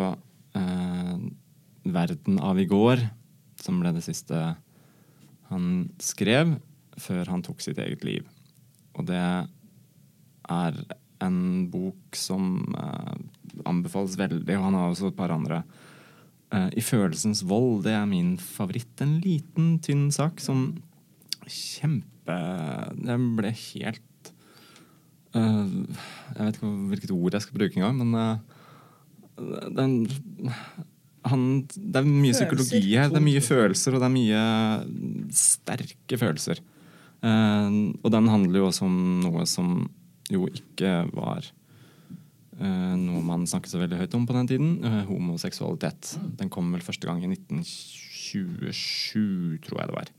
[0.57, 1.15] eh,
[1.81, 3.01] 'Verden av i går',
[3.63, 4.41] som ble det siste
[5.51, 5.65] han
[6.01, 6.55] skrev
[7.01, 8.27] før han tok sitt eget liv.
[8.95, 10.81] Og det er
[11.21, 13.15] en bok som eh,
[13.69, 15.61] anbefales veldig, og han har også et par andre.
[16.51, 19.01] Eh, I 'Følelsens vold', det er min favoritt.
[19.01, 20.81] En liten, tynn sak som
[21.47, 22.07] kjempe
[23.01, 24.31] Den ble helt
[25.33, 25.71] eh,
[26.37, 28.37] Jeg vet ikke hvilket ord jeg skal bruke engang, men eh,
[29.73, 29.95] den
[31.29, 32.47] han, Det er mye Følelser.
[32.47, 33.11] psykologi her.
[33.11, 34.41] Det er mye følelser, og det er mye
[35.37, 36.61] sterke følelser.
[37.21, 39.67] Uh, og den handler jo også om noe som
[40.31, 41.45] jo ikke var
[42.57, 44.71] uh, noe man snakket så veldig høyt om på den tiden.
[44.81, 46.15] Uh, homoseksualitet.
[46.39, 50.09] Den kom vel første gang i 1927, tror jeg det var.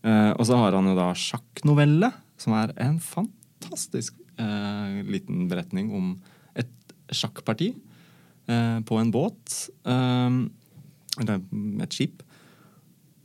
[0.00, 2.08] Og så har han jo da sjakknovelle,
[2.40, 4.16] som er en fantastisk
[5.04, 6.14] liten beretning om
[6.56, 6.72] et
[7.12, 7.74] sjakkparti
[8.86, 9.68] på en båt.
[9.86, 10.40] eh,
[11.20, 11.40] eller
[11.84, 12.22] et skip.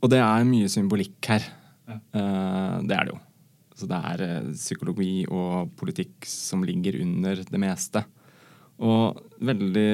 [0.02, 1.46] Og det er mye symbolikk her.
[1.88, 3.20] Eh, det er det jo.
[3.76, 8.04] Så det er eh, psykologi og politikk som ligger under det meste.
[8.82, 9.90] Og veldig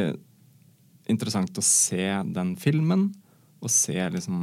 [1.12, 3.10] interessant å se den filmen.
[3.62, 4.38] Og se liksom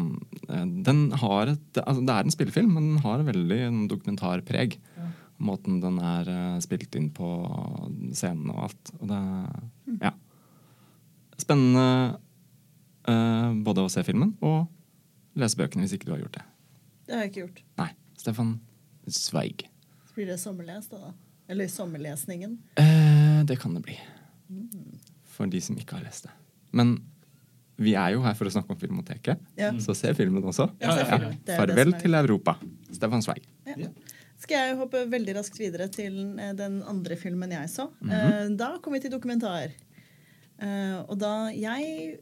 [0.47, 4.77] eh, Den har et altså Det er en spillefilm, men den har veldig en dokumentarpreg.
[5.39, 7.27] Måten den er eh, spilt inn på,
[8.15, 8.95] scenen og alt.
[9.01, 9.59] Og det Ja.
[11.39, 11.85] Spennende
[13.09, 14.67] uh, både å se filmen og
[15.39, 16.45] lese bøkene, hvis ikke du har gjort det.
[17.07, 17.61] Det har jeg ikke gjort.
[17.79, 17.91] Nei.
[18.19, 18.57] Stefan
[19.09, 19.63] Zweig.
[20.09, 21.09] Så blir det sommerlest, da.
[21.09, 21.13] da.
[21.49, 22.57] Eller sommerlesningen.
[22.77, 23.95] Uh, det kan det bli.
[25.33, 26.35] For de som ikke har lest det.
[26.75, 26.97] Men
[27.79, 29.71] vi er jo her for å snakke om Filmoteket, Ja.
[29.79, 30.67] så se filmen også.
[30.81, 31.37] Ja, se filmen.
[31.47, 32.57] Er Farvel til Europa.
[32.91, 33.47] Stefan Zweig.
[34.39, 37.89] Skal jeg hoppe veldig raskt videre til eh, den andre filmen jeg så.
[38.01, 38.57] Mm -hmm.
[38.57, 39.71] Da kom vi til dokumentar.
[40.59, 42.19] Eh, Og da jeg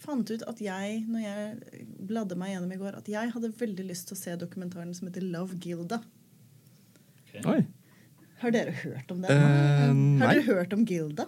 [0.00, 3.84] fant ut at jeg, når jeg bladde meg gjennom i går, at jeg hadde veldig
[3.90, 5.98] lyst til å se dokumentaren som heter Love Gilda.
[7.46, 7.60] Oi.
[8.40, 9.36] Har dere hørt om den?
[9.36, 10.34] Uh, Har nei.
[10.38, 11.26] dere hørt om Gilda?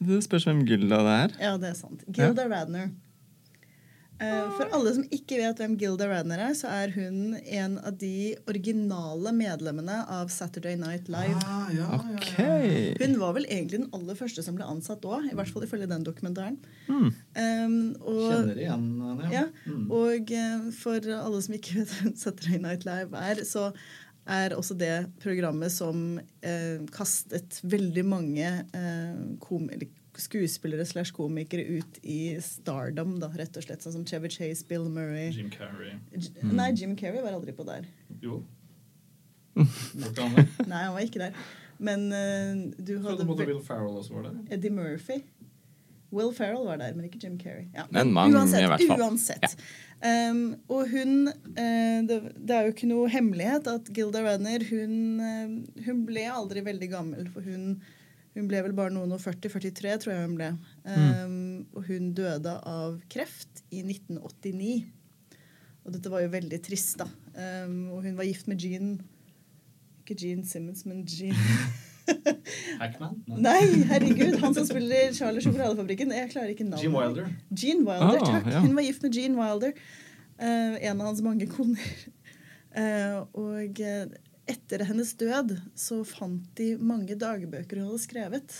[0.00, 1.34] Det spørs hvem Gilda det er.
[1.42, 2.04] Ja, det er sant.
[2.08, 2.92] Gilda Radner.
[4.20, 7.96] Eh, For alle som ikke vet hvem Gilda Radner er, så er hun en av
[8.00, 11.40] de originale medlemmene av Saturday Night Live.
[11.96, 12.34] Ok.
[13.00, 15.88] Hun var vel egentlig den aller første som ble ansatt da, i hvert fall ifølge
[15.90, 16.60] den dokumentaren.
[16.90, 17.08] Mm.
[17.08, 19.46] Um, og, Kjenner igjen henne, ja,
[19.88, 23.70] og eh, for alle som ikke vet hvem Saturday Night Live er, så
[24.30, 29.70] er også det programmet som eh, kastet veldig mange eh, kom
[30.18, 33.84] skuespillere slash komikere ut i stardom, da, rett og slett.
[33.84, 35.94] Sånn som Chevy Chase, Bill Murray Jim Carrey.
[36.16, 37.86] J Nei, Jim Carrey var aldri på der.
[38.22, 38.42] Jo.
[39.60, 40.66] Var ikke han det?
[40.70, 41.38] Nei, han var ikke der.
[41.80, 44.40] Men uh, du hadde Will Farrell også var der.
[44.54, 45.22] Eddie Murphy.
[46.10, 47.68] Will Ferrell var der, men ikke Jim Carrey.
[47.74, 47.84] Ja.
[47.94, 49.02] Men mange, uansett, i hvert fall.
[49.04, 49.56] Uansett.
[50.02, 54.94] Um, og hun uh, det, det er jo ikke noe hemmelighet at Gilda Radner hun,
[55.20, 57.28] uh, hun ble aldri veldig gammel.
[57.30, 57.78] For hun,
[58.36, 60.50] hun ble vel bare noen og 40-43, tror jeg hun ble.
[60.86, 64.84] Um, Og hun døde av kreft i 1989.
[65.84, 67.08] Og dette var jo veldig trist, da.
[67.64, 69.00] Um, og hun var gift med Jean
[70.02, 71.34] Ikke Jean Simmons, men Jean
[72.80, 73.18] Hackman?
[73.46, 76.12] Nei, herregud, han som spiller Charlie Sjokoladefabrikken.
[76.16, 76.86] Jeg klarer ikke navnet.
[76.86, 77.28] Gene Wilder.
[77.54, 78.48] Gene Wilder, Ah, takk.
[78.54, 78.62] ja.
[78.64, 79.76] Hun var gift med Gene Wilder.
[80.40, 81.92] Uh, en av hans mange koner.
[82.70, 84.06] Uh, og eh,
[84.50, 88.56] etter hennes død så fant de mange dagbøker hun hadde skrevet.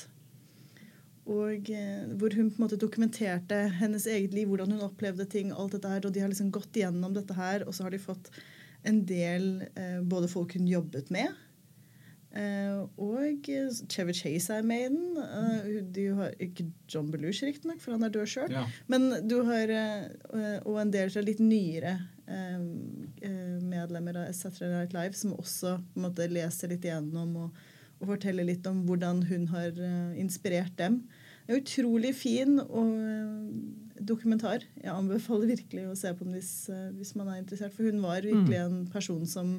[1.31, 5.53] Og eh, hvor hun på en måte dokumenterte hennes eget liv, hvordan hun opplevde ting.
[5.53, 8.03] alt dette her, Og de har liksom gått igjennom dette her, og så har de
[8.03, 8.31] fått
[8.83, 11.35] en del eh, både folk hun jobbet med,
[12.31, 15.17] og eh, Chevy Chase er med i den.
[15.19, 18.55] Eh, du har ikke John Belushi, riktignok, for han er død sjøl.
[18.55, 18.67] Ja.
[18.87, 21.99] Men du har eh, Og en del fra litt nyere
[23.67, 27.57] medlemmer av Saturday Night Live som også måte leser litt igjennom og,
[27.99, 29.75] og forteller litt om hvordan hun har
[30.15, 31.01] inspirert dem.
[31.43, 32.95] Det er utrolig fin og
[33.99, 34.63] dokumentar.
[34.79, 36.55] Jeg anbefaler virkelig å se på den hvis,
[37.01, 37.75] hvis man er interessert.
[37.75, 39.57] For hun var virkelig en person som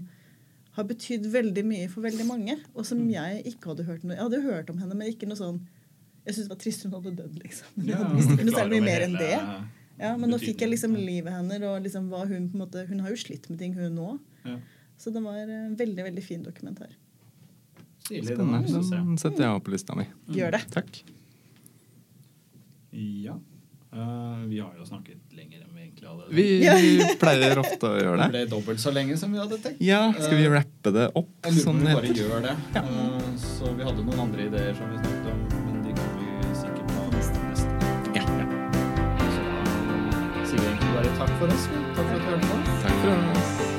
[0.77, 4.23] har betydd veldig mye for veldig mange, og som jeg ikke hadde hørt noe Jeg
[4.23, 5.57] hadde hørt om henne, men ikke noe sånn
[6.25, 7.67] Jeg syntes det var trist hun hadde dødd, liksom.
[7.75, 9.31] Men jeg Ja, hadde visst ikke noe særlig mye mer enn det.
[10.01, 12.86] Ja, Men nå fikk jeg liksom livet hennes, og liksom hva hun på en måte
[12.89, 14.13] Hun har jo slitt med ting, hun nå.
[14.47, 14.57] Ja.
[15.01, 16.93] Så det var en veldig, veldig fin dokumentar.
[18.05, 18.36] Stilig.
[18.38, 18.51] Den.
[18.91, 20.05] Den setter jeg opp på lista mi.
[20.34, 20.62] Gjør det.
[20.73, 21.01] Takk.
[22.91, 23.36] Ja.
[23.93, 26.23] Eh, vi har jo snakket lenger enn vi egentlig hadde.
[26.32, 26.75] Vi Ja.
[27.23, 28.30] pleier ofte å gjøre Det det.
[28.32, 29.82] ble dobbelt så lenge som vi hadde tenkt.
[29.84, 32.56] Ja, skal vi rappe det opp Uh, sånn vi bare gjør det.
[32.80, 36.56] Eh, Så vi hadde noen andre ideer som vi snakket om, men de kan vi
[36.62, 37.39] sikkert ta neste.
[38.15, 38.23] Ja.
[39.36, 39.41] Så
[40.47, 41.67] sier vi egentlig bare takk for oss.
[41.67, 42.56] Takk for at du hørte på.
[42.88, 43.70] Takk for oss.